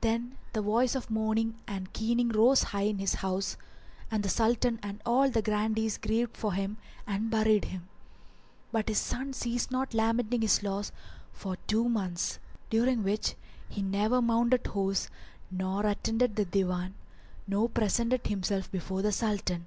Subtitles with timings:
[0.00, 3.58] Then the voice of mourning and keening rose high in his house
[4.10, 7.86] and the Sultan and all the grandees grieved for him and buried him;
[8.72, 10.90] but his son ceased not lamenting his loss
[11.32, 12.38] for two months,
[12.70, 13.34] during which
[13.68, 15.10] he never mounted horse,
[15.50, 16.94] nor attended the Divan
[17.46, 19.66] nor presented himself before the Sultan.